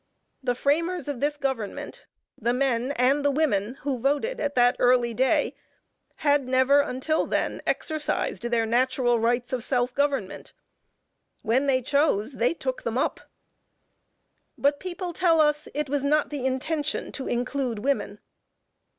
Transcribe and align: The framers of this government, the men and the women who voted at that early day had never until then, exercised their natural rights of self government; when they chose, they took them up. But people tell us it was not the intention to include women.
The 0.41 0.55
framers 0.55 1.07
of 1.07 1.19
this 1.19 1.37
government, 1.37 2.07
the 2.35 2.55
men 2.55 2.91
and 2.93 3.23
the 3.23 3.29
women 3.29 3.75
who 3.81 3.99
voted 3.99 4.39
at 4.39 4.55
that 4.55 4.75
early 4.79 5.13
day 5.13 5.53
had 6.25 6.47
never 6.47 6.81
until 6.81 7.27
then, 7.27 7.61
exercised 7.67 8.41
their 8.41 8.65
natural 8.65 9.19
rights 9.19 9.53
of 9.53 9.63
self 9.63 9.93
government; 9.93 10.53
when 11.43 11.67
they 11.67 11.83
chose, 11.83 12.37
they 12.37 12.55
took 12.55 12.81
them 12.81 12.97
up. 12.97 13.19
But 14.57 14.79
people 14.79 15.13
tell 15.13 15.39
us 15.39 15.67
it 15.75 15.87
was 15.87 16.03
not 16.03 16.31
the 16.31 16.47
intention 16.47 17.11
to 17.11 17.27
include 17.27 17.77
women. 17.77 18.17